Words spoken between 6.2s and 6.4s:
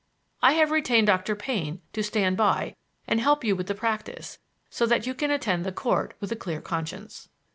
a